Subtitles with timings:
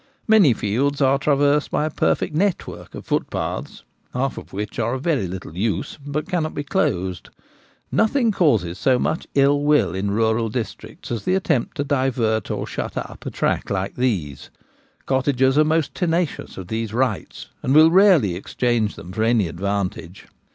[0.27, 3.83] Many fields are traversed by a perfect network of footpaths,
[4.15, 7.29] half of which are of very little use but cannot be closed.
[7.91, 12.65] Nothing causes so much ill will in rural districts as the attempt to divert or
[12.65, 14.49] shut up a track like this.
[15.05, 20.25] Cottagers are most tenacious of these 'rights,' and will rarely exchange them for any advantage.